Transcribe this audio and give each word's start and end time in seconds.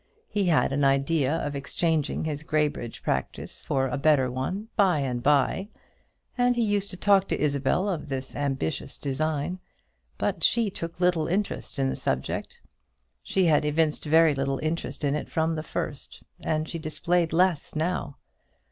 He 0.29 0.45
had 0.45 0.71
an 0.73 0.83
idea 0.83 1.31
of 1.31 1.55
exchanging 1.55 2.23
his 2.23 2.41
Graybridge 2.41 3.03
practice 3.03 3.61
for 3.61 3.87
a 3.87 3.99
better 3.99 4.31
one 4.31 4.67
by 4.75 4.97
and 4.97 5.21
by, 5.21 5.69
and 6.35 6.55
he 6.55 6.63
used 6.63 6.89
to 6.89 6.97
talk 6.97 7.27
to 7.27 7.39
Isabel 7.39 7.87
of 7.87 8.09
this 8.09 8.35
ambitious 8.35 8.97
design, 8.97 9.59
but 10.17 10.43
she 10.43 10.71
took 10.71 10.99
little 10.99 11.27
interest 11.27 11.77
in 11.77 11.87
the 11.87 11.95
subject. 11.95 12.61
She 13.21 13.45
had 13.45 13.63
evinced 13.63 14.03
very 14.05 14.33
little 14.33 14.57
interest 14.63 15.03
in 15.03 15.13
it 15.13 15.29
from 15.29 15.53
the 15.53 15.61
first, 15.61 16.23
and 16.39 16.67
she 16.67 16.79
displayed 16.79 17.31
less 17.31 17.75
now. 17.75 18.17